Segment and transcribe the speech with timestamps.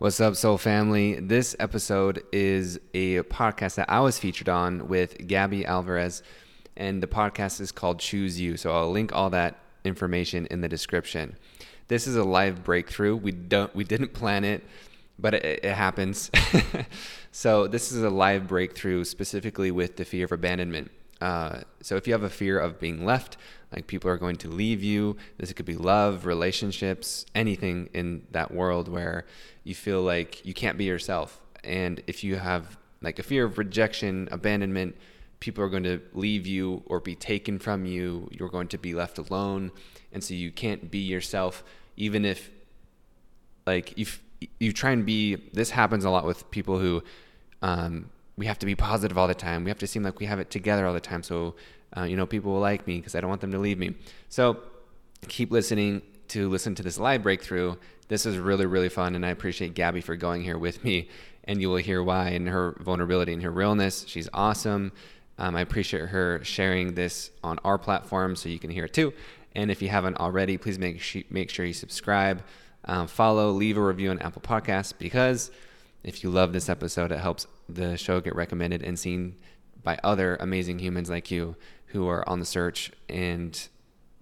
[0.00, 1.20] What's up, Soul Family?
[1.20, 6.22] This episode is a podcast that I was featured on with Gabby Alvarez,
[6.74, 8.56] and the podcast is called Choose You.
[8.56, 11.36] So I'll link all that information in the description.
[11.88, 13.14] This is a live breakthrough.
[13.14, 14.64] We don't, we didn't plan it,
[15.18, 16.30] but it, it happens.
[17.30, 20.90] so this is a live breakthrough specifically with the fear of abandonment.
[21.20, 23.36] Uh, so if you have a fear of being left,
[23.72, 28.52] like people are going to leave you, this could be love, relationships, anything in that
[28.52, 29.26] world where
[29.64, 31.40] you feel like you can't be yourself.
[31.62, 34.96] And if you have like a fear of rejection, abandonment,
[35.40, 38.28] people are going to leave you or be taken from you.
[38.30, 39.72] You're going to be left alone.
[40.12, 41.64] And so you can't be yourself,
[41.96, 42.50] even if
[43.66, 44.06] like you
[44.58, 45.36] you try and be.
[45.52, 47.02] This happens a lot with people who
[47.62, 49.64] um, we have to be positive all the time.
[49.64, 51.22] We have to seem like we have it together all the time.
[51.22, 51.54] So
[51.96, 53.94] uh, you know people will like me because I don't want them to leave me.
[54.28, 54.44] So
[55.28, 57.76] keep listening to listen to this live breakthrough
[58.10, 61.08] this is really, really fun, and I appreciate Gabby for going here with me.
[61.44, 64.04] And you will hear why in her vulnerability and her realness.
[64.06, 64.92] She's awesome.
[65.38, 69.14] Um, I appreciate her sharing this on our platform so you can hear it too.
[69.54, 72.42] And if you haven't already, please make sh- make sure you subscribe,
[72.84, 75.50] um, follow, leave a review on Apple Podcasts because
[76.02, 79.36] if you love this episode, it helps the show get recommended and seen
[79.82, 83.68] by other amazing humans like you who are on the search and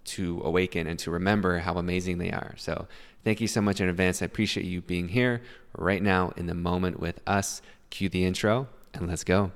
[0.05, 2.55] to awaken and to remember how amazing they are.
[2.57, 2.87] So
[3.25, 4.23] Thank you so much in advance.
[4.23, 5.43] I appreciate you being here
[5.77, 7.61] right now in the moment with us.
[7.91, 9.53] Cue the intro and let's go.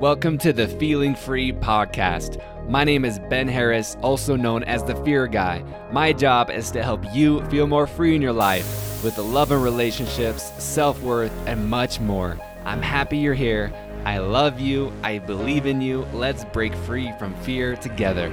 [0.00, 2.42] Welcome to the Feeling Free podcast.
[2.68, 5.64] My name is Ben Harris, also known as the Fear Guy.
[5.92, 9.52] My job is to help you feel more free in your life with the love
[9.52, 12.36] and relationships, self worth, and much more.
[12.64, 13.72] I'm happy you're here.
[14.04, 14.92] I love you.
[15.04, 16.04] I believe in you.
[16.12, 18.32] Let's break free from fear together.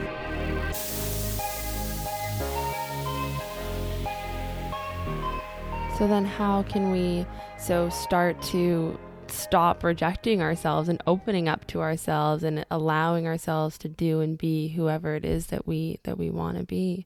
[5.99, 7.27] So then how can we
[7.59, 8.99] so start to
[9.31, 14.69] stop rejecting ourselves and opening up to ourselves and allowing ourselves to do and be
[14.69, 17.05] whoever it is that we that we want to be.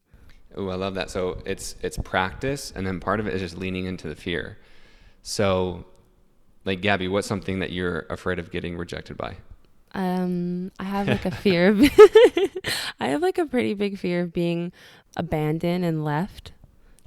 [0.55, 1.09] Oh, I love that.
[1.09, 4.57] So it's it's practice and then part of it is just leaning into the fear.
[5.22, 5.85] So
[6.66, 9.38] like Gabby, what's something that you're afraid of getting rejected by?
[9.94, 11.79] Um, I have like a fear of
[13.00, 14.73] I have like a pretty big fear of being
[15.16, 16.51] abandoned and left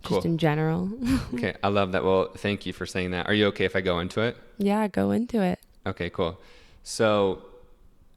[0.09, 0.19] cool.
[0.19, 0.91] just in general.
[1.35, 2.05] okay, I love that.
[2.05, 3.27] Well, thank you for saying that.
[3.27, 4.37] Are you okay if I go into it?
[4.59, 5.61] Yeah, go into it.
[5.87, 6.41] Okay, cool.
[6.83, 7.43] So,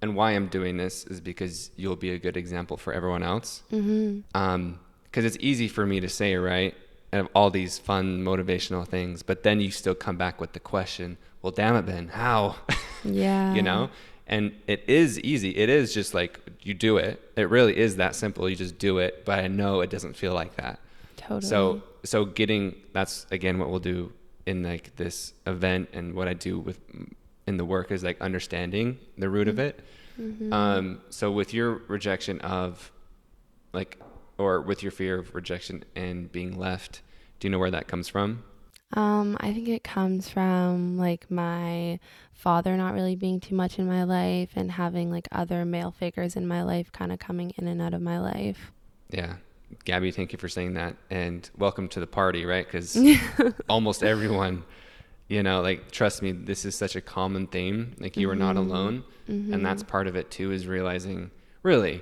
[0.01, 3.63] and why I'm doing this is because you'll be a good example for everyone else.
[3.71, 4.21] Mm-hmm.
[4.33, 6.73] Um, because it's easy for me to say, right?
[7.11, 11.17] And all these fun motivational things, but then you still come back with the question,
[11.41, 12.55] well, damn it, Ben, how?
[13.03, 13.55] Yeah.
[13.55, 13.89] you know?
[14.27, 15.57] And it is easy.
[15.57, 17.19] It is just like you do it.
[17.35, 18.47] It really is that simple.
[18.47, 20.79] You just do it, but I know it doesn't feel like that.
[21.31, 21.49] Totally.
[21.49, 24.13] So so getting that's again what we'll do
[24.45, 26.79] in like this event and what I do with
[27.47, 29.79] in the work is like understanding the root of it.
[30.19, 30.53] Mm-hmm.
[30.53, 32.91] Um, so with your rejection of
[33.73, 33.99] like
[34.37, 37.01] or with your fear of rejection and being left,
[37.39, 38.43] do you know where that comes from?
[38.93, 41.99] Um, I think it comes from like my
[42.33, 46.35] father not really being too much in my life and having like other male figures
[46.35, 48.71] in my life kind of coming in and out of my life.
[49.09, 49.35] Yeah.
[49.83, 52.65] Gabby, thank you for saying that, and welcome to the party, right?
[52.65, 52.97] Because
[53.69, 54.63] almost everyone,
[55.27, 57.95] you know, like trust me, this is such a common theme.
[57.99, 58.33] Like you mm-hmm.
[58.33, 58.71] are not mm-hmm.
[58.71, 59.53] alone, mm-hmm.
[59.53, 60.51] and that's part of it too.
[60.51, 61.31] Is realizing,
[61.63, 62.01] really,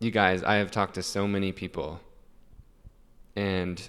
[0.00, 2.00] you guys, I have talked to so many people,
[3.34, 3.88] and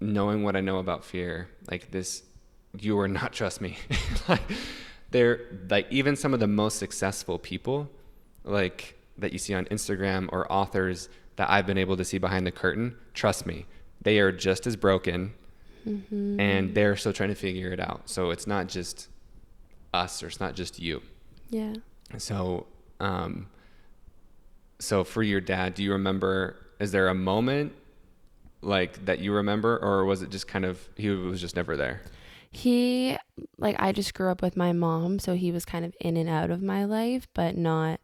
[0.00, 2.22] knowing what I know about fear, like this,
[2.78, 3.76] you are not trust me.
[4.28, 4.42] like
[5.10, 7.90] they're like even some of the most successful people,
[8.44, 12.46] like that you see on Instagram or authors that I've been able to see behind
[12.46, 13.66] the curtain, trust me,
[14.02, 15.34] they are just as broken
[15.86, 16.40] mm-hmm.
[16.40, 18.08] and they're still trying to figure it out.
[18.08, 19.08] So it's not just
[19.92, 21.02] us or it's not just you.
[21.50, 21.74] Yeah.
[22.18, 22.66] So,
[23.00, 23.48] um,
[24.78, 27.72] so for your dad, do you remember, is there a moment
[28.62, 32.02] like that you remember or was it just kind of, he was just never there?
[32.50, 33.16] He,
[33.58, 36.28] like, I just grew up with my mom, so he was kind of in and
[36.28, 38.00] out of my life, but not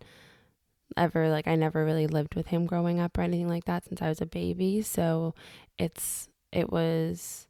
[0.96, 4.02] ever like I never really lived with him growing up or anything like that since
[4.02, 4.82] I was a baby.
[4.82, 5.34] So
[5.78, 7.46] it's it was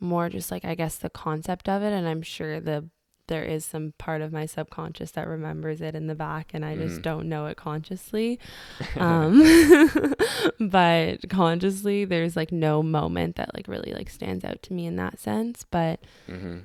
[0.00, 2.88] more just like I guess the concept of it and I'm sure the
[3.26, 6.76] there is some part of my subconscious that remembers it in the back and I
[6.76, 7.02] just mm.
[7.02, 8.38] don't know it consciously.
[8.96, 9.42] um
[10.60, 14.96] but consciously there's like no moment that like really like stands out to me in
[14.96, 16.58] that sense, but mm-hmm.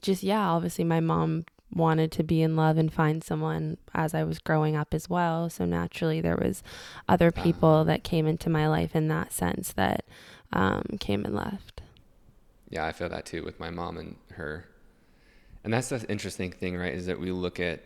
[0.00, 4.24] just yeah, obviously my mom wanted to be in love and find someone as I
[4.24, 5.50] was growing up as well.
[5.50, 6.62] So naturally, there was
[7.08, 10.04] other people that came into my life in that sense that
[10.52, 11.82] um, came and left.
[12.70, 14.66] Yeah, I feel that too with my mom and her.
[15.64, 16.94] And that's the interesting thing, right?
[16.94, 17.82] Is that we look at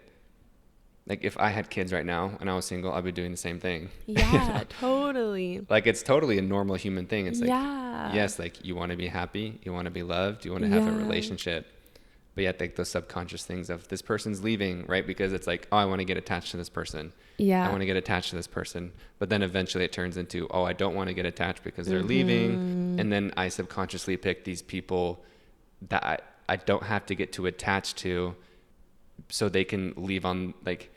[1.06, 3.36] like if I had kids right now and I was single, I'd be doing the
[3.36, 3.90] same thing.
[4.06, 5.66] Yeah, totally.
[5.68, 7.26] Like it's totally a normal human thing.
[7.26, 8.14] It's like yeah.
[8.14, 10.70] yes, like you want to be happy, you want to be loved, you want to
[10.70, 11.66] have a relationship.
[12.34, 15.06] But yet like those subconscious things of this person's leaving, right?
[15.06, 17.12] Because it's like, oh, I want to get attached to this person.
[17.36, 17.66] Yeah.
[17.66, 18.92] I want to get attached to this person.
[19.18, 22.02] But then eventually it turns into, oh, I don't want to get attached because they're
[22.02, 22.52] leaving.
[22.52, 23.00] Mm-hmm.
[23.00, 25.22] And then I subconsciously pick these people
[25.88, 26.18] that I,
[26.48, 28.34] I don't have to get too attached to
[29.28, 30.90] so they can leave on like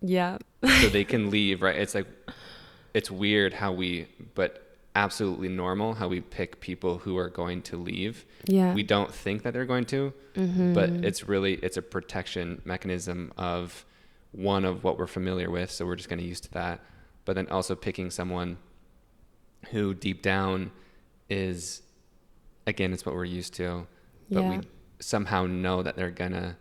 [0.00, 0.38] yeah.
[0.80, 1.76] so they can leave, right?
[1.76, 2.06] It's like
[2.94, 4.67] it's weird how we but
[4.98, 8.26] absolutely normal how we pick people who are going to leave.
[8.46, 8.74] Yeah.
[8.74, 10.74] We don't think that they're going to, mm-hmm.
[10.74, 13.84] but it's really it's a protection mechanism of
[14.32, 16.80] one of what we're familiar with, so we're just going to use to that.
[17.24, 18.58] But then also picking someone
[19.70, 20.70] who deep down
[21.30, 21.82] is
[22.66, 23.86] again it's what we're used to,
[24.30, 24.50] but Yeah.
[24.50, 24.68] we
[25.00, 26.56] somehow know that they're going to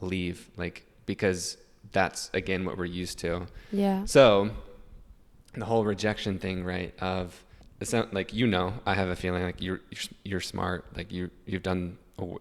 [0.00, 1.58] leave like because
[1.92, 3.46] that's again what we're used to.
[3.70, 4.06] yeah.
[4.06, 4.50] So
[5.54, 6.92] the whole rejection thing, right?
[7.00, 7.44] Of
[7.80, 11.12] it's not like you know, I have a feeling like you're you're, you're smart, like
[11.12, 11.98] you you've done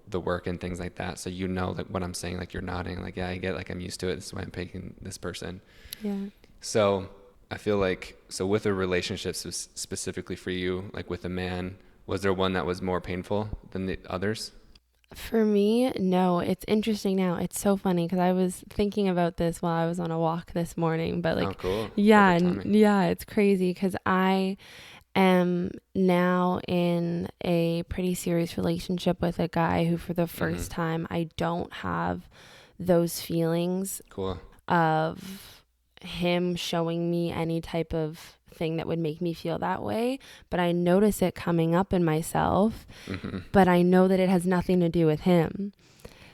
[0.07, 2.38] the work and things like that, so you know like what I'm saying.
[2.38, 4.15] Like you're nodding, like yeah, I get, like I'm used to it.
[4.15, 5.62] This is why I'm picking this person.
[6.01, 6.25] Yeah.
[6.62, 7.09] So
[7.51, 12.21] I feel like so with a relationship specifically for you, like with a man, was
[12.21, 14.51] there one that was more painful than the others?
[15.15, 16.39] For me, no.
[16.39, 17.36] It's interesting now.
[17.36, 20.53] It's so funny because I was thinking about this while I was on a walk
[20.53, 21.21] this morning.
[21.21, 21.91] But like, oh, cool.
[21.95, 22.74] yeah, Perfect n- timing.
[22.74, 24.57] yeah, it's crazy because I
[25.15, 30.74] am now in a pretty serious relationship with a guy who, for the 1st Mhm.
[30.74, 32.27] time, I don't have
[32.80, 34.39] those feelings Cool.
[34.68, 35.63] of
[36.01, 40.19] him showing me any type of thing that would make me feel that way
[40.51, 44.45] but i notice it coming up in myself hmm but I know that it has
[44.45, 45.74] nothing to do with him.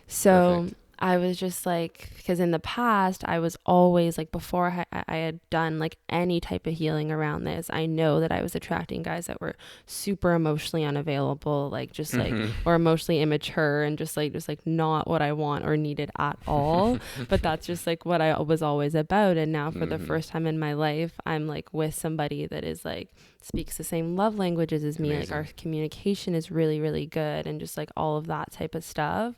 [0.07, 0.75] So Perfect.
[1.01, 5.15] I was just like, because in the past, I was always like, before I, I
[5.15, 9.01] had done like any type of healing around this, I know that I was attracting
[9.03, 9.55] guys that were
[9.85, 12.51] super emotionally unavailable, like just like, Mhm.
[12.65, 16.37] or emotionally immature and just like, just like not what I want or needed at
[16.45, 16.97] all.
[17.29, 19.37] but that's just like what I was always about.
[19.37, 20.05] And now for the Mhm.
[20.07, 23.07] first time in my life, I'm like with somebody that is like,
[23.41, 25.17] speaks the same love languages as me.
[25.17, 28.83] Like our communication is really, really good and just like all of that type of
[28.83, 29.35] stuff.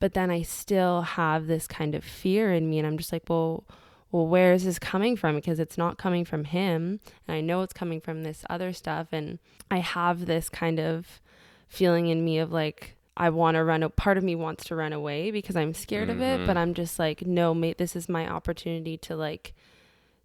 [0.00, 3.28] But then I still have this kind of fear in me and I'm just like,
[3.28, 3.64] well,
[4.10, 5.34] well, where is this coming from?
[5.34, 7.00] Because it's not coming from him.
[7.26, 9.08] And I know it's coming from this other stuff.
[9.12, 9.38] And
[9.70, 11.20] I have this kind of
[11.68, 13.82] feeling in me of like, I want to run.
[13.82, 16.58] A part of me wants to run away because I'm scared of it, but mm-hmm.
[16.58, 19.54] I'm just like, no, mate, this is my opportunity to like,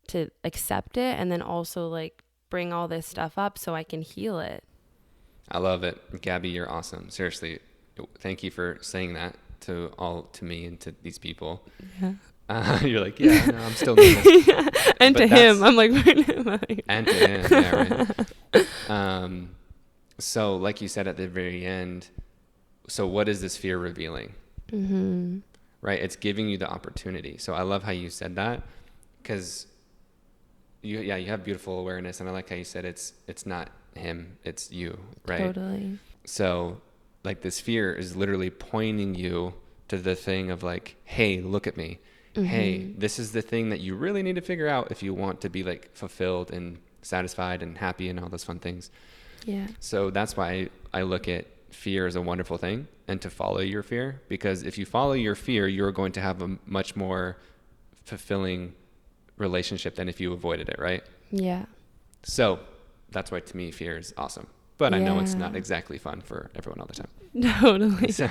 [0.07, 4.03] to accept it, and then also like bring all this stuff up so I can
[4.03, 4.63] heal it.
[5.49, 6.21] I love it.
[6.21, 7.09] Gabby, you're awesome.
[7.09, 7.59] Seriously.
[8.19, 11.63] Thank you for saying that to all to me and to these people.
[11.99, 12.13] Yeah.
[12.47, 14.47] Uh, you're like, yeah, no, I'm still doing this.
[14.99, 16.77] and But to him, I'm like, where am I?
[16.87, 18.05] And to him, yeah,
[18.53, 18.67] right.
[18.89, 19.55] Um,
[20.19, 22.09] so, like you said at the very end,
[22.87, 24.35] so what is this fear revealing?
[24.71, 25.39] Mm-hmm.
[25.81, 25.99] Right?
[25.99, 27.37] It's giving you the opportunity.
[27.37, 28.63] So I love how you said that
[29.21, 29.67] because
[30.81, 33.69] you, yeah, you have beautiful awareness, and I like how you said it's it's not
[33.95, 35.39] him, it's you, right?
[35.53, 35.99] Totally.
[36.25, 36.81] So,
[37.23, 39.53] like this fear is literally pointing you
[39.89, 41.99] to the thing of like, hey, look at me.
[42.33, 42.99] Hey, Mhm.
[42.99, 45.49] this is the thing that you really need to figure out if you want to
[45.49, 48.89] be like fulfilled and satisfied and happy and all those fun things.
[49.45, 49.67] Yeah.
[49.81, 53.83] So that's why I look at fear as a wonderful thing and to follow your
[53.83, 57.35] fear because if you follow your fear, you're going to have a much more
[58.05, 58.73] fulfilling
[59.41, 61.03] relationship than if you avoided it, right?
[61.31, 61.65] Yeah.
[62.23, 62.59] So
[63.09, 64.47] that's why to me fear is awesome.
[64.77, 67.09] But I know it's not exactly fun for everyone all the time.
[67.61, 68.11] Totally.
[68.11, 68.27] So,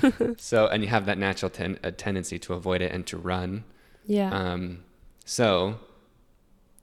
[0.36, 3.64] so and you have that natural ten, a tendency to avoid it and to run.
[4.04, 4.30] Yeah.
[4.30, 4.84] Um,
[5.24, 5.78] so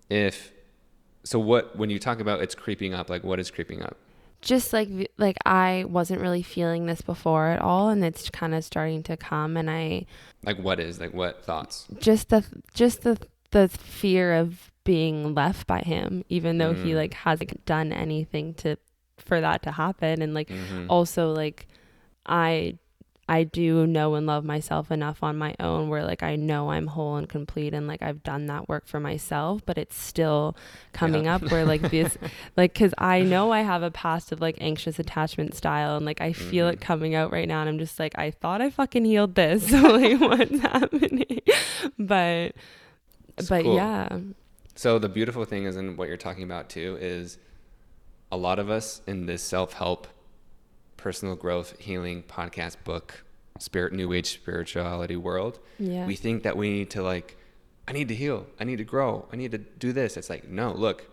[0.09, 0.51] if
[1.23, 3.97] so, what when you talk about it's creeping up, like what is creeping up?
[4.41, 8.63] just like like I wasn't really feeling this before at all and it's kind of
[8.63, 10.05] starting to come and I
[10.43, 11.87] Like what is like what thoughts?
[11.99, 13.17] just the just the
[13.51, 16.95] the fear of being left by him even though he Mm.
[16.95, 18.77] like hasn't done anything to
[19.17, 20.85] for that to happen and like Mhm.
[20.89, 21.67] also like
[22.25, 22.77] I
[23.27, 26.85] I do know and love myself enough on my own where like I know I'm
[26.85, 30.55] whole and complete and like I've done that work for myself but it's still
[30.93, 31.37] coming Yeah.
[31.37, 32.19] up where like this
[32.57, 36.21] like cuz I know I have a past of like anxious attachment style and like
[36.21, 36.81] I feel it Mhm.
[36.81, 39.77] coming out right now and I'm just like I thought I fucking healed this so
[39.97, 41.39] like what's happening
[41.97, 42.51] but
[43.37, 43.75] It's but cool.
[43.75, 44.19] yeah
[44.75, 47.37] So the beautiful thing is, and what you're talking about too, is
[48.31, 50.07] a lot of us in this self-help,
[50.97, 53.23] personal growth, healing podcast book,
[53.59, 56.05] spirit new age spirituality world, Yeah.
[56.05, 57.37] we think that we need to like
[57.87, 60.17] I need to heal, I need to grow, I need to do this.
[60.17, 61.05] It's like, no, look,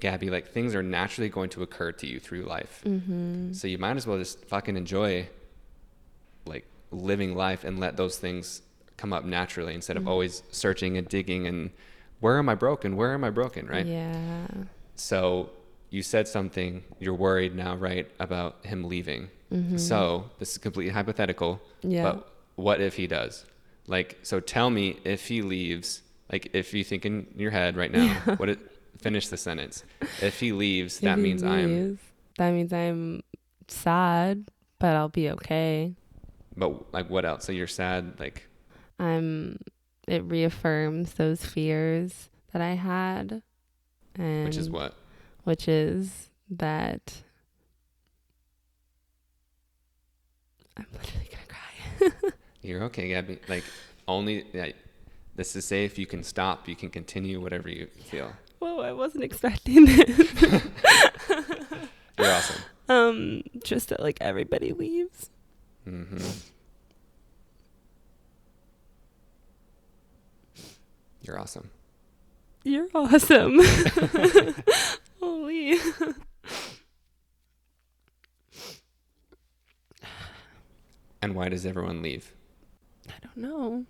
[0.00, 2.82] Gabby, like things are naturally going to occur to you through life.
[2.84, 3.52] mm-hmm.
[3.52, 5.28] So you might as well just fucking enjoy
[6.46, 8.62] like living life and let those things
[9.00, 10.08] come up naturally instead of Mhm.
[10.12, 11.70] always searching and digging and
[12.20, 12.96] where am I broken?
[12.96, 13.66] Where am I broken?
[13.66, 13.86] Right.
[13.86, 14.46] Yeah.
[14.94, 15.50] So
[15.88, 19.28] you said something, you're worried now, right, about him leaving.
[19.52, 19.78] Mm-hmm.
[19.78, 22.02] So this is completely hypothetical, yeah.
[22.04, 22.16] but
[22.56, 23.46] what if he does?
[23.86, 27.90] Like, so tell me if he leaves, like if you think in your head right
[27.90, 28.58] now, what it,
[29.00, 29.82] finish the sentence.
[30.22, 31.98] If he leaves, that he means I'm,
[32.38, 33.22] That means I'm
[33.66, 34.44] sad,
[34.78, 35.94] but I'll be okay.
[36.56, 37.44] but like what else?
[37.46, 38.46] So you're sad, like,
[39.00, 39.58] I'm.
[40.06, 43.42] It reaffirms those fears that I had,
[44.16, 44.94] and which is what?
[45.44, 47.22] Which is that
[50.76, 52.30] I'm literally gonna cry.
[52.62, 53.38] You're okay, Gabby.
[53.48, 53.64] Like,
[54.08, 54.70] only, yeah,
[55.36, 55.98] this is safe.
[55.98, 56.68] You can stop.
[56.68, 58.32] You can continue whatever you feel.
[58.58, 60.42] Whoa, I wasn't expecting this.
[62.18, 62.62] You're awesome.
[62.88, 65.30] um, just that like everybody leaves.
[65.84, 66.18] hmm
[71.22, 71.70] You're awesome.
[72.64, 73.60] You're awesome.
[75.20, 75.78] Holy.
[81.22, 82.34] And why does everyone leave?
[83.08, 83.84] I don't know.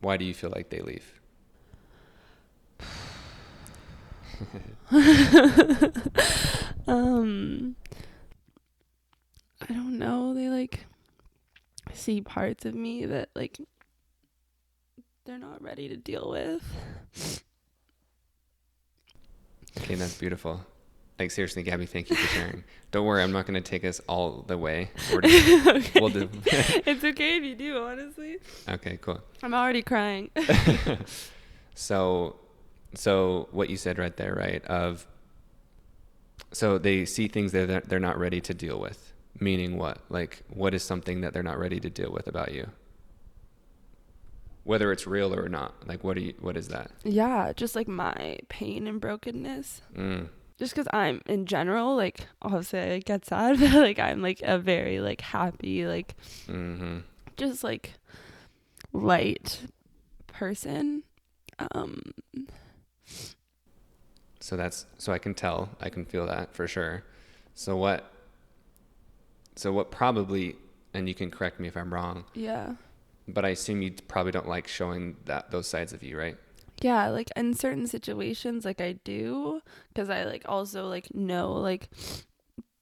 [0.00, 1.20] Why do you feel like they leave?
[6.86, 7.76] um
[9.60, 10.34] I don't know.
[10.34, 10.86] They like
[11.92, 13.58] see parts of me that like
[15.24, 17.42] they're not ready to deal with.
[19.78, 20.64] Okay, that's beautiful.
[21.18, 22.64] Like seriously, Gabby, thank you for sharing.
[22.92, 24.90] Don't worry, I'm not going to take us all the way.
[25.22, 26.00] Just, okay.
[26.00, 26.30] we'll do.
[26.44, 28.38] it's okay if you do, honestly.
[28.68, 29.20] okay, cool.
[29.42, 30.30] I'm already crying.
[31.74, 32.36] so,
[32.94, 34.64] so what you said right there, right?
[34.64, 35.06] Of
[36.52, 39.12] so they see things that they're not ready to deal with.
[39.38, 39.98] Meaning what?
[40.08, 42.70] Like, what is something that they're not ready to deal with about you?
[44.70, 45.74] Whether it's real or not.
[45.88, 46.34] Like, what do you?
[46.38, 46.92] What is that?
[47.02, 49.82] yeah, just like my pain and brokenness.
[49.96, 54.40] Mm, just because I'm in general, like obviously I get sad, but like I'm like
[54.44, 56.14] a very like happy, like
[56.46, 56.98] hmm
[57.36, 57.94] just like
[58.92, 59.66] light
[60.28, 61.02] person.
[61.74, 62.14] Um
[64.38, 67.02] So that's so I can tell, I can feel that for sure.
[67.54, 68.04] So what
[69.56, 70.54] so what probably
[70.94, 72.74] and you can correct me if I'm wrong, yeah.
[73.32, 76.36] But I assume you probably don't like showing that those sides of you, right?
[76.80, 79.60] Yeah, like in certain situations like I do
[79.94, 81.90] cuz I like also like know like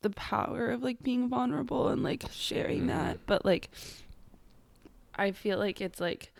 [0.02, 2.88] the power of like being vulnerable and like sharing Mhm.
[2.88, 3.70] that, but like
[5.14, 6.32] I feel like it's like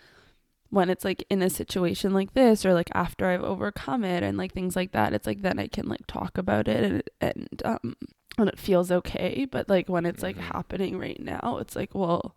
[0.70, 4.36] when it's like in a situation like this or like after I've overcome it and
[4.38, 7.62] like things like that, it's like then I can like talk about it and and
[7.64, 7.96] um
[8.36, 10.52] when it feels okay, but like when it's like Mhm.
[10.52, 12.36] happening right now, it's like, well,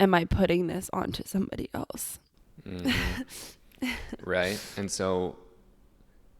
[0.00, 2.18] am I putting this onto somebody else?
[2.66, 2.92] Mhm.
[4.24, 4.58] right?
[4.76, 5.36] And so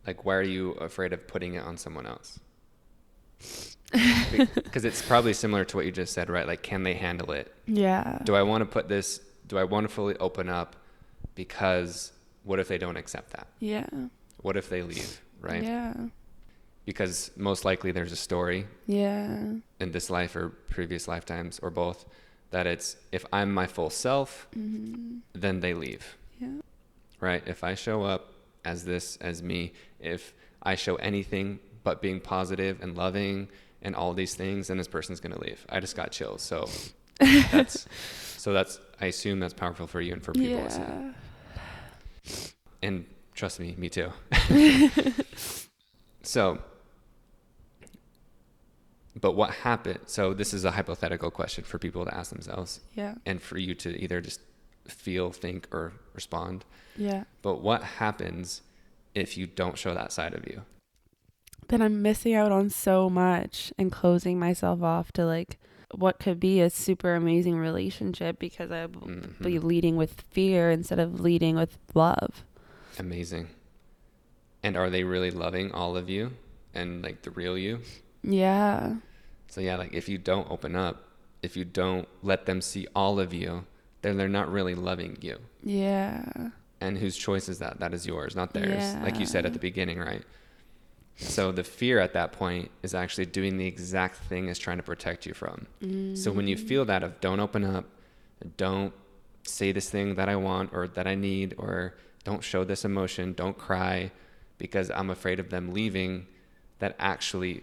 [0.07, 2.41] like why are you afraid of putting it on someone else?
[3.93, 6.47] Because it's probably similar to what you just said, right?
[6.47, 7.55] Like can they handle it?
[7.67, 8.19] Yeah.
[8.25, 10.75] Do I want to put this do I want to fully open up
[11.35, 12.13] because
[12.45, 13.47] what if they don't accept that?
[13.61, 13.87] Yeah.
[14.39, 15.63] What if they leave, right?
[15.63, 15.95] Yeah.
[16.87, 19.53] Because most likely there's a story Yeah.
[19.81, 22.05] in this life or previous lifetimes or both
[22.55, 25.19] that it's if I'm my full self, Mm-hmm.
[25.35, 26.61] then they leave, Yeah.
[27.21, 27.43] right?
[27.47, 28.33] If I show up
[28.65, 30.33] as this, as me, if
[30.63, 33.49] I show anything but being positive and loving
[33.83, 35.67] and all these things, then this person's gonna leave.
[35.69, 36.43] I just got chills.
[36.43, 36.69] So
[37.53, 37.87] that's
[38.39, 41.15] so that's I assume that's powerful for you and for people listening.
[42.25, 42.33] Yeah.
[42.83, 44.11] And trust me, me too.
[46.23, 46.59] so,
[49.21, 50.01] but what happened?
[50.07, 53.15] So, this is a hypothetical question for people to ask themselves Yeah.
[53.27, 54.41] and for you to either just
[54.89, 56.65] feel, think, or respond.
[56.97, 57.25] Yeah.
[57.43, 58.63] But what happens
[59.15, 60.63] if you don't show that side of you?
[61.69, 65.59] Then I'm missing out on so much and closing myself off to like
[65.95, 69.63] what could be a super amazing relationship because I'll be Mhm.
[69.65, 72.45] leading with fear instead of leading with love.
[72.99, 73.49] Amazing.
[74.63, 76.33] And are they really loving all of you
[76.75, 77.81] and like the real you?
[78.25, 78.97] Yeah.
[79.49, 81.05] So yeah, like if you don't open up,
[81.43, 83.67] if you don't let them see all of you,
[84.03, 85.39] then they're not really loving you.
[85.63, 86.25] Yeah.
[86.81, 87.81] And whose choice is that?
[87.81, 88.83] That is yours, not theirs.
[88.83, 89.03] Yeah.
[89.03, 90.23] Like you said at the beginning, right?
[91.17, 94.83] So the fear at that point is actually doing the exact thing it's trying to
[94.83, 95.67] protect you from.
[96.17, 97.85] So when you feel that of don't open up,
[98.57, 98.93] don't
[99.45, 103.33] say this thing that I want or that I need or don't show this emotion,
[103.33, 104.11] don't cry
[104.59, 106.27] because I'm afraid of them leaving,
[106.81, 107.63] that actually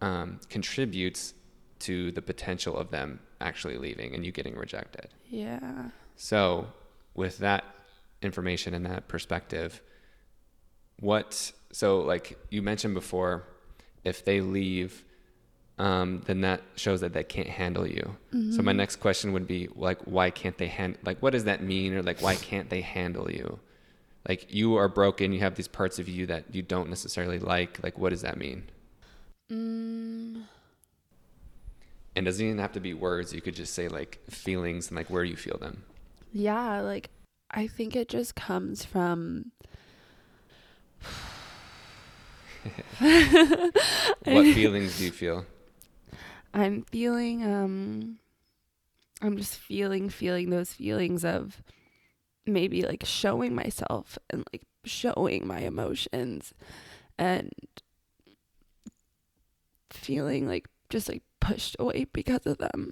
[0.00, 1.34] um, contributes
[1.80, 5.08] to the potential of them actually leaving and you getting rejected.
[5.28, 5.90] Yeah.
[6.16, 6.68] So,
[7.14, 7.64] with that
[8.22, 9.82] information and that perspective,
[11.00, 13.44] what, so like you mentioned before,
[14.04, 15.04] if they leave,
[15.78, 18.16] um, then that shows that they can't handle you.
[18.52, 21.62] So, my next question would be like, why can't they handle, like, what does that
[21.62, 21.94] mean?
[21.94, 23.58] Or like, why can't they handle you?
[24.26, 27.82] Like, you are broken, you have these parts of you that you don't necessarily like.
[27.82, 28.70] Like, what does that mean?
[29.50, 30.42] Mm,
[32.16, 33.32] And doesn't even have to be words.
[33.34, 35.84] You could just say like feelings and like where you feel them.
[36.32, 37.10] yeah, like
[37.50, 39.52] I think it just comes from
[44.24, 45.46] What feelings do you feel?
[46.54, 48.18] I'm feeling um
[49.22, 51.62] I'm just feeling feeling those feelings of
[52.46, 56.54] maybe like showing myself and like showing my emotions
[57.18, 57.50] and
[59.96, 62.90] feeling like just like pushed away because of them.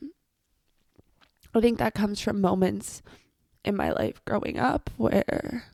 [1.55, 3.03] I think that comes from moments
[3.65, 5.65] in my life growing up where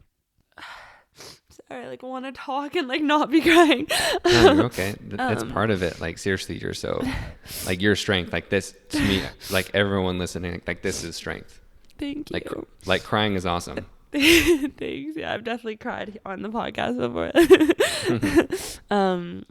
[1.15, 3.87] sorry, I like want to talk and like not be crying.
[4.25, 4.95] No, okay.
[5.01, 6.01] That's Um, part of it.
[6.01, 7.03] Like seriously, you're so
[7.67, 8.33] like your strength.
[8.33, 11.61] Like this to me, like everyone listening, like this is strength.
[11.99, 12.35] Thank you.
[12.35, 12.49] Like
[12.87, 13.87] like crying is awesome.
[14.13, 15.17] Thanks.
[15.17, 17.31] Yeah, I've definitely cried on the podcast before.
[18.91, 19.45] um,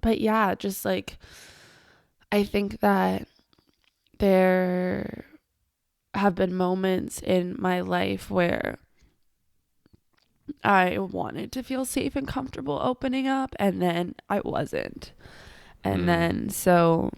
[0.00, 1.18] but yeah, just like
[2.30, 3.26] I think that
[4.18, 5.24] there
[6.14, 8.78] have been moments in my life where
[10.64, 15.12] I wanted to feel safe and comfortable opening up, and then I wasn't.
[15.84, 16.06] And Mm.
[16.06, 17.10] then so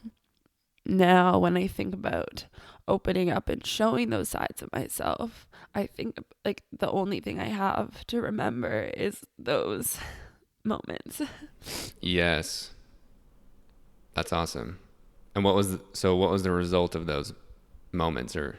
[0.84, 2.46] now when I think about
[2.88, 7.48] opening up and showing those sides of myself, I think like the only thing I
[7.48, 9.98] have to remember is those
[10.64, 11.22] moments.
[12.02, 12.70] Yes,
[14.14, 14.78] that's awesome.
[15.34, 16.16] And what was the, so?
[16.16, 17.34] What was the result of those
[17.92, 18.58] moments, or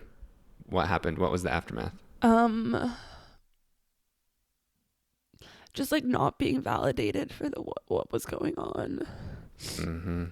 [0.68, 1.18] what happened?
[1.18, 1.94] What was the aftermath?
[2.22, 2.94] Um
[5.74, 9.08] just like not being validated for the what, what was going on.
[9.60, 10.26] Mm-hmm.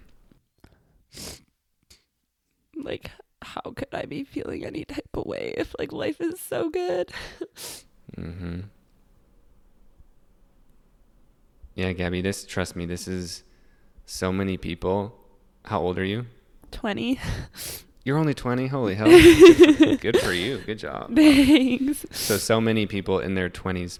[2.75, 6.69] Like how could I be feeling any type of way if like life is so
[6.69, 7.11] good?
[8.17, 8.61] Mm-hmm.
[11.79, 12.19] Yeah, Gabby.
[12.19, 12.85] This trust me.
[12.85, 13.45] This is
[14.05, 15.15] so many people.
[15.63, 16.25] How old are you?
[16.71, 17.17] 20.
[18.03, 18.67] You're only 20.
[18.67, 19.07] Holy hell!
[19.97, 20.57] Good for, you.
[20.57, 21.15] Good job.
[21.15, 22.05] Thanks.
[22.11, 23.99] So so many people in their 20s,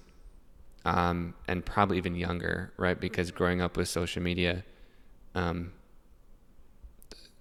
[0.83, 2.99] um, and probably even younger, right?
[2.99, 4.65] Because growing up with social media,
[5.33, 5.71] um,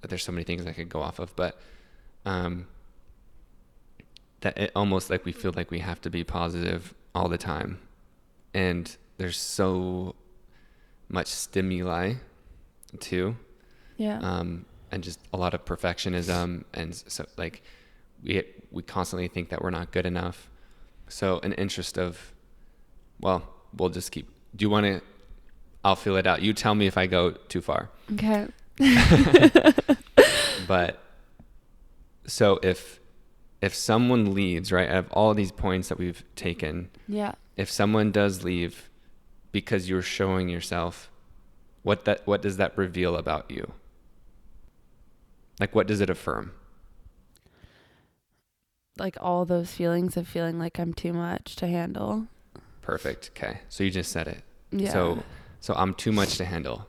[0.03, 1.61] there's so many things I could go off of, but
[2.25, 2.69] um,
[4.43, 7.81] that it almost like we feel like we have to be positive all the time,
[8.55, 10.15] and there's so
[11.09, 12.15] much stimuli,
[13.01, 13.37] too
[13.97, 14.19] Yeah.
[14.21, 17.63] um, and just a lot of perfectionism and so like
[18.23, 20.49] we we constantly think that we're not good enough
[21.09, 22.33] so an interest of
[23.21, 23.43] well
[23.77, 25.01] we'll just keep do you want to
[25.85, 28.47] i'll feel it out you tell me if i go too far okay.
[30.67, 30.99] but
[32.27, 33.01] so if
[33.61, 37.33] if someone leaves right out of all these points that we've taken Yeah.
[37.57, 38.89] if someone does leave
[39.53, 41.11] because you're showing yourself
[41.83, 43.73] what that what does that reveal about you?
[45.61, 46.53] Like what does it affirm?
[48.99, 52.27] Like all those feelings of feeling like I'm too much to handle.
[52.83, 53.31] perfect.
[53.37, 53.61] Okay.
[53.69, 54.43] So you just said it.
[54.71, 54.93] Yeah.
[54.93, 55.23] so
[55.61, 56.87] so i'm too much to handle.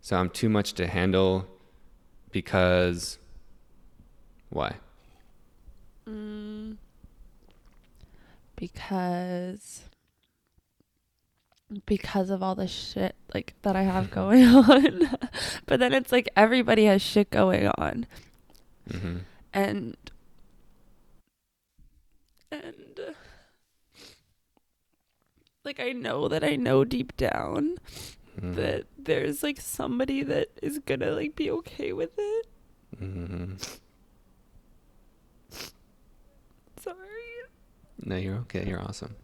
[0.00, 1.46] So i'm too much to handle
[2.30, 3.18] because
[4.50, 4.76] why?
[6.08, 6.76] Mm,
[8.54, 9.80] because
[11.86, 15.16] because of all the shit like that I have going on.
[15.66, 18.06] but then it's like everybody has shit going on.
[18.90, 19.16] Hmm
[19.52, 19.96] and
[22.52, 23.00] and
[25.64, 27.78] like I know that I know deep down
[28.38, 32.46] hmm that there's like somebody that is going to like be okay with it.
[32.98, 33.54] hmm
[36.78, 36.96] Sorry.
[38.04, 38.64] no you're okay.
[38.68, 39.16] You're awesome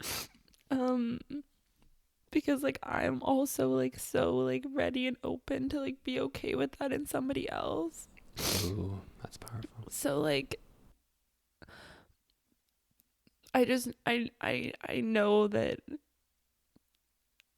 [0.70, 1.18] um
[2.30, 6.72] because like i'm also like so like ready and open to like be okay with
[6.72, 8.08] that in somebody else
[8.64, 10.60] Ooh, that's powerful so like
[13.54, 15.80] I just I I I know that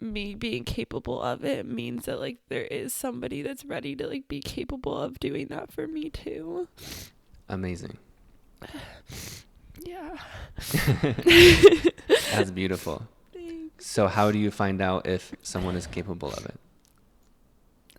[0.00, 4.26] me being capable of it means that like there is somebody that's ready to like
[4.26, 6.68] be capable of doing that for me too.
[7.48, 7.98] Amazing.
[9.78, 10.16] Yeah.
[12.32, 13.02] That's beautiful.
[13.32, 13.87] Thanks.
[13.87, 16.61] So, how do you find out if someone is capable of it?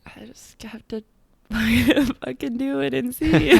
[0.06, 1.04] I just have to
[2.26, 3.54] fucking do it and see.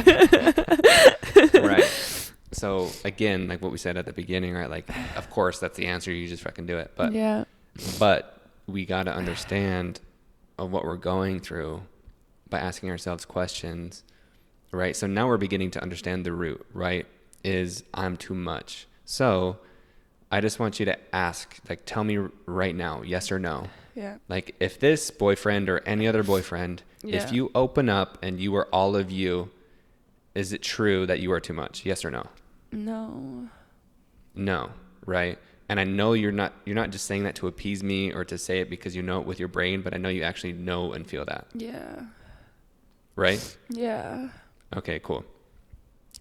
[1.54, 2.30] right.
[2.52, 4.70] So, again, like what we said at the beginning, right?
[4.70, 6.12] Like, of course, that's the answer.
[6.12, 6.92] You just fucking do it.
[6.96, 7.44] But, yeah.
[7.98, 10.00] but we got to understand
[10.58, 11.82] of what we're going through
[12.48, 14.04] by asking ourselves questions,
[14.72, 14.94] right?
[14.94, 17.06] So now we're beginning to understand the root, right?
[17.44, 18.86] Is I'm too much.
[19.04, 19.58] So
[20.32, 23.68] I just want you to ask, like, tell me right now, yes or no.
[23.94, 24.16] Yeah.
[24.28, 27.22] Like, if this boyfriend or any other boyfriend, Yeah.
[27.22, 29.50] if you open up and you are all of you,
[30.34, 31.84] is it true that you are too much?
[31.84, 32.26] Yes or no?
[32.72, 33.48] No.
[34.34, 34.70] No,
[35.06, 35.38] right?
[35.68, 38.36] And I know you're not you're not just saying that to appease me or to
[38.36, 40.92] say it because you know it with your brain, but I know you actually know
[40.92, 42.00] and feel that, Yeah.
[43.16, 43.56] right?
[43.68, 44.30] Yeah.
[44.76, 45.24] Okay, cool.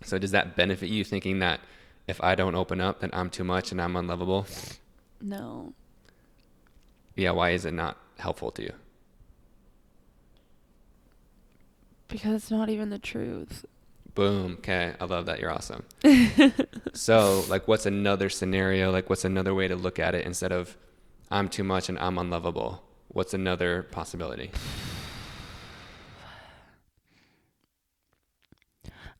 [0.03, 1.59] So does that benefit you thinking that
[2.07, 4.45] if I don't open up, then I'm too much and I'm unlovable?
[5.21, 5.73] No.
[7.15, 8.73] Yeah, why is it not helpful to you?
[12.07, 13.65] Because it's not even the truth.
[14.15, 14.57] Boom.
[14.59, 15.39] Okay, I love that.
[15.39, 15.83] You're awesome.
[16.93, 18.91] so, like, what's another scenario?
[18.91, 20.77] Like, what's another way to look at it instead of
[21.31, 22.83] I'm too much and I'm unlovable?
[23.07, 24.51] What's another possibility?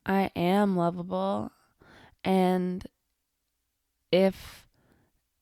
[0.06, 1.52] I am lovable.
[2.24, 2.86] And
[4.12, 4.68] if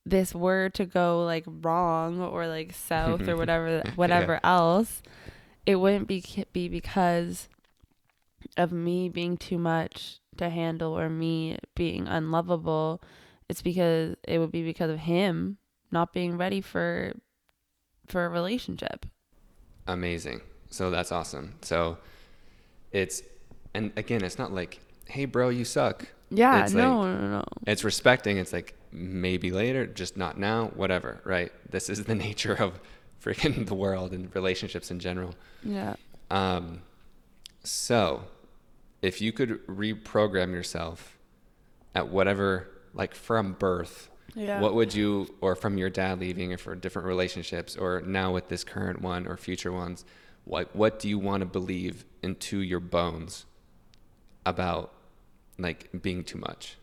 [0.06, 5.02] this were to go like wrong or like south or whatever whatever else,
[5.66, 7.48] it wouldn't be be because
[8.58, 13.02] of me being too much to handle or me being unlovable.
[13.50, 15.58] It's because it would be because of him
[15.92, 17.14] not being ready for
[18.08, 19.06] for a relationship.
[19.88, 20.42] Amazing.
[20.70, 21.56] So that's awesome.
[21.62, 21.98] So
[22.92, 23.22] it's,
[23.74, 26.08] and again, it's not like, hey, bro, you suck.
[26.30, 27.44] Yeah, It's no, like- no, no.
[27.68, 28.38] It's respecting.
[28.38, 31.52] It's like maybe later, just not now, whatever, right?
[31.70, 32.80] This is the nature of
[33.24, 35.36] freaking the world and relationships in general.
[35.64, 35.96] Yeah.
[36.30, 36.82] Um,
[37.64, 38.24] so,
[39.02, 41.18] if you could reprogram yourself
[41.94, 44.60] at whatever, like from birth, Yeah.
[44.62, 48.48] what would you, or from your dad leaving, or for different relationships, or now with
[48.48, 50.06] this current one or future ones,
[50.46, 53.46] what what do you want to believe into your bones
[54.46, 54.94] about
[55.58, 56.78] like being too much?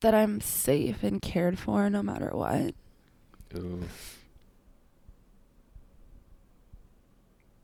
[0.00, 2.74] that I'm safe and cared for no matter what.
[3.56, 3.82] Ooh.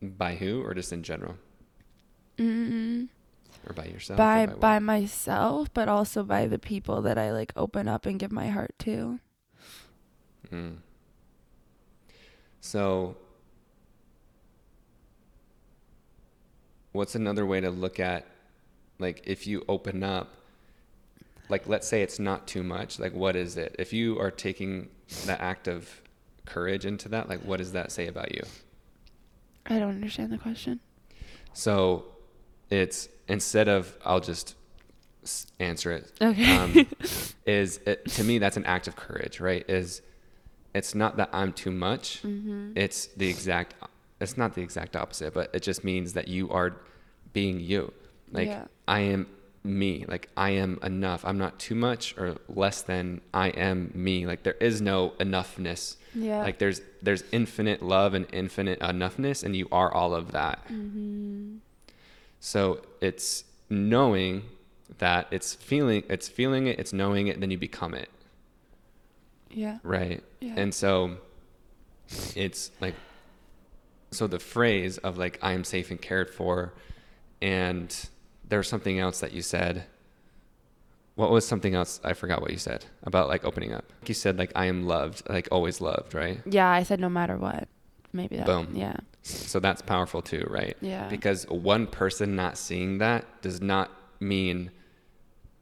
[0.03, 1.37] By who, or just in general,
[2.37, 3.09] mm
[3.67, 4.19] or by yourself?
[4.19, 8.19] or By by myself, but also by the people that I like open up and
[8.19, 9.19] give my heart to.
[10.53, 10.77] Mm.
[12.61, 13.17] So,
[16.95, 18.25] what's another way to look at,
[18.99, 20.31] like, if you open up,
[21.51, 23.77] like, let's say it's not too much, like, what is it?
[23.79, 24.89] If you are taking
[25.27, 26.01] the act of
[26.47, 28.43] courage into that, like, what does that say about you?
[29.67, 30.81] I don't understand the question.
[31.53, 32.07] So,
[32.71, 34.55] it's instead of, I'll just
[35.59, 36.13] answer it.
[36.21, 36.57] Okay.
[36.57, 36.87] um,
[37.47, 40.03] is it, to me that's an act of courage right is
[40.75, 42.73] it's not that i'm too much mm-hmm.
[42.75, 43.75] it's the exact
[44.31, 46.77] it's not the exact opposite but it just means that you are
[47.33, 47.93] being you
[48.33, 48.65] like Yeah.
[48.89, 49.27] i am
[49.63, 54.27] me like i am enough i'm not too much or less than i am me
[54.27, 56.43] like there is no enoughness Yeah.
[56.43, 61.57] like there's there's infinite love and infinite enoughness and you are all of that mm-hmm.
[62.41, 64.43] so it's knowing
[64.99, 68.09] that it's feeling it's feeling it, it's knowing it, then you become it.
[69.51, 69.79] Yeah.
[69.83, 70.23] Right.
[70.41, 70.55] Yeah.
[70.57, 71.17] And so
[72.35, 72.95] it's like
[74.15, 76.73] so the phrase of like I am safe and cared for
[77.43, 78.09] and
[78.49, 79.85] there's something else that you said.
[81.17, 82.01] What was something else?
[82.03, 83.85] I forgot what you said about like opening up.
[84.07, 86.41] You said like I am loved, like always loved, right?
[86.45, 87.69] Yeah, I said no matter what.
[88.13, 88.47] Maybe that.
[88.47, 88.69] Boom.
[88.75, 88.97] Yeah.
[89.23, 90.77] So that's powerful too, right?
[90.81, 91.09] Yeah.
[91.09, 94.71] Because one person not seeing that does not mean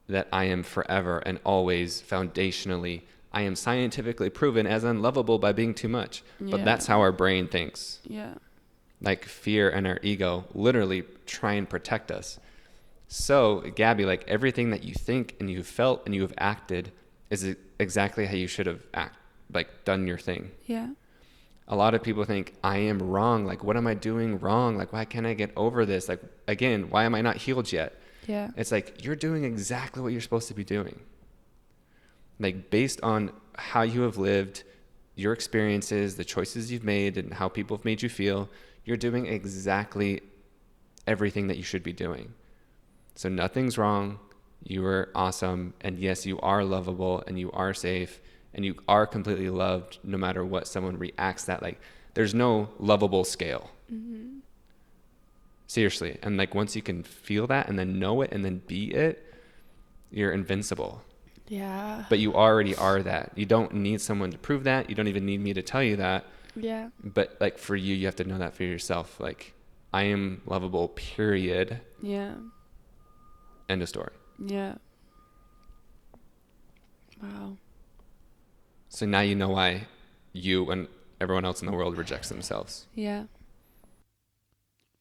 [0.09, 5.75] that I am forever and always foundationally, I am scientifically proven as unlovable by being
[5.75, 6.23] too much.
[6.41, 8.01] But that's how our brain thinks.
[8.05, 8.35] Yeah.
[9.01, 12.39] Like fear and our ego literally try and protect us.
[13.09, 16.93] So, Gabby, like everything that you think and you've felt and you have acted
[17.31, 19.17] is exactly how you should have act,
[19.53, 20.91] like done your thing Yeah.
[21.69, 23.45] a lot of people think I am wrong.
[23.47, 24.77] Like, what am I doing wrong?
[24.77, 26.09] Like, why can't I get over this?
[26.09, 27.95] Like, again, why am I not healed yet?
[28.27, 28.51] Yeah.
[28.57, 31.01] It's like you're doing exactly what you're supposed to be doing.
[32.39, 34.65] Like based on how you have lived,
[35.15, 38.49] your experiences, the choices you've made, and how people have made you feel,
[38.85, 40.21] you're doing exactly
[41.07, 42.33] everything that you should be doing.
[43.15, 44.19] So nothing's wrong.
[44.65, 45.75] You are awesome.
[45.81, 48.21] And yes, you are lovable and you are safe
[48.55, 51.63] and you are completely loved no matter what someone reacts that.
[51.63, 51.81] Like,
[52.15, 53.71] there's no lovable scale.
[53.93, 54.39] Mm-hmm.
[55.67, 56.19] Seriously.
[56.23, 59.35] And like, once you can feel that and then know it and then be it,
[60.11, 61.03] you're invincible.
[61.53, 62.07] Yeah.
[62.09, 63.33] But you already are that.
[63.35, 64.89] You don't need someone to prove that.
[64.89, 66.25] You don't even need me to tell you that.
[66.57, 66.89] Yeah.
[67.05, 69.21] But like, for you, you have to know that for yourself.
[69.21, 69.53] Like,
[69.93, 71.81] I am lovable, period.
[72.01, 72.37] Yeah.
[73.69, 74.13] End of story.
[74.39, 74.77] Yeah.
[77.23, 77.59] Wow.
[78.89, 79.89] So now you know why
[80.33, 80.89] you and
[81.21, 82.87] everyone else in the world rejects themselves.
[82.95, 83.25] Yeah.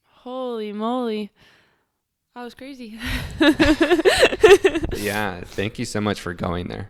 [0.04, 1.32] Holy moly.
[2.36, 2.98] That was crazy.
[4.96, 6.90] yeah, thank you so much for going there.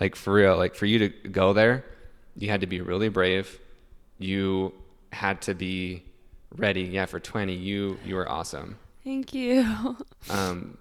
[0.00, 1.84] Like for real, like for you to go there,
[2.34, 3.60] you had to be really brave.
[4.18, 4.72] You
[5.12, 6.02] had to be
[6.56, 6.82] ready.
[6.82, 8.78] Yeah, for 20, you you were awesome.
[9.04, 9.96] Thank you.
[10.30, 10.78] Um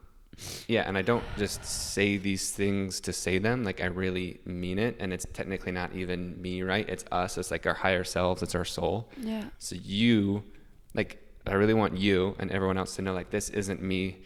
[0.68, 3.64] yeah, and I don't just say these things to say them.
[3.64, 6.88] Like I really mean it, and it's technically not even me, right?
[6.88, 7.38] It's us.
[7.38, 8.44] It's like our higher selves.
[8.44, 9.10] It's our soul.
[9.20, 9.46] Yeah.
[9.58, 10.44] So you,
[10.94, 14.20] like, I really want you and everyone else to know, like, this isn't me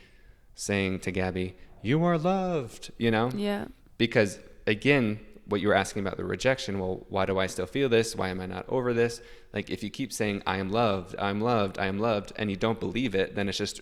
[0.56, 3.30] saying to Gabby, "You are loved," you know?
[3.36, 3.66] Yeah.
[3.98, 6.80] Because again, what you were asking about the rejection.
[6.80, 8.16] Well, why do I still feel this?
[8.16, 9.22] Why am I not over this?
[9.54, 12.56] Like, if you keep saying "I am loved," "I'm loved," "I am loved," and you
[12.58, 13.82] don't believe it, then it's just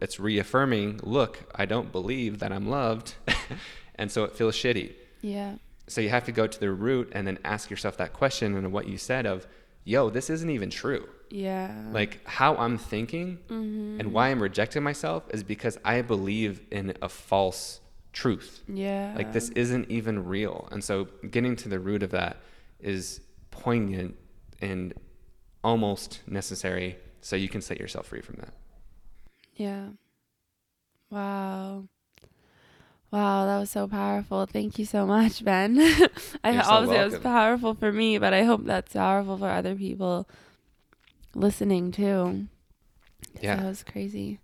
[0.00, 3.14] it's reaffirming, "Look, I don't believe that I'm loved,"
[3.94, 5.56] and so it feels shitty Yeah.
[5.86, 8.72] so you have to go to the root and then ask yourself that question and
[8.72, 9.46] what you said of
[9.84, 11.72] yo this isn't even true Yeah.
[11.92, 14.00] like how i'm thinking mm-hmm.
[14.00, 17.80] and why i'm rejecting myself is because i believe in a false
[18.12, 19.14] truth Yeah.
[19.16, 22.38] like this isn't even real and so getting to the root of that
[22.80, 23.20] is
[23.52, 24.16] poignant
[24.60, 24.92] and
[25.62, 28.54] almost necessary so you can set yourself free from that
[29.56, 29.90] Yeah.
[31.10, 31.84] Wow.
[33.12, 34.46] Wow, that was so powerful.
[34.46, 35.76] Thank you so much, Ben.
[36.44, 39.48] I You're so obviously it was powerful for me, but I hope that's powerful for
[39.48, 40.28] other people
[41.34, 42.46] listening too.
[43.40, 43.56] Yeah.
[43.56, 44.40] That was crazy.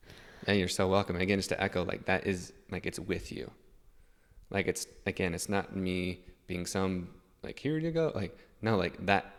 [0.47, 1.17] Yeah, you're so welcome.
[1.17, 3.51] And again, just to echo, like that is like it's with you.
[4.51, 7.09] Like it's again, it's not me being some
[7.43, 8.13] like here you go.
[8.15, 9.33] Like no, like that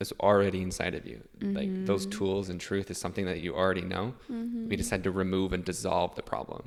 [0.00, 1.22] is already inside of you.
[1.40, 2.18] Like those mm-hmm.
[2.18, 4.14] tools and truth is something that you already know.
[4.28, 4.74] We mm-hmm.
[4.74, 6.62] just had to remove and dissolve the problem.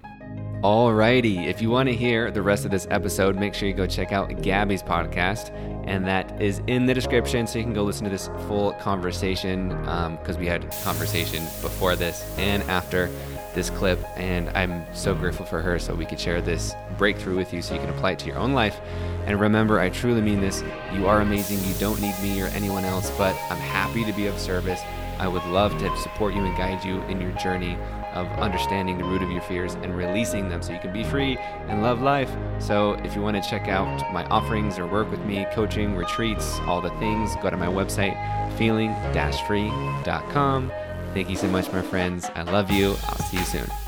[0.64, 3.86] Alrighty, if you want to hear the rest of this episode, make sure you go
[3.86, 5.52] check out Gabby's podcast,
[5.86, 9.74] and that is in the description, so you can go listen to this full conversation
[9.90, 13.10] um, because we had conversation before this and after
[13.54, 17.54] this clip, and I'm so grateful for her, so we could share this breakthrough with
[17.54, 18.80] you, so you can apply it to your own life.
[19.26, 20.64] And remember, I truly mean this.
[20.94, 21.60] You are amazing.
[21.68, 24.80] You don't need me or anyone else, but I'm happy to be of service.
[25.20, 27.78] I would love to support you and guide you in your journey
[28.14, 31.38] of understanding the root of your fears and releasing them so you can be free
[31.68, 32.32] and love life.
[32.60, 36.60] So, if you want to check out my offerings or work with me, coaching, retreats,
[36.68, 38.16] all the things, go to my website,
[38.58, 38.94] feeling
[39.48, 40.72] free.com.
[41.14, 42.30] Thank you so much, my friends.
[42.36, 42.96] I love you.
[43.08, 43.83] I'll see you soon.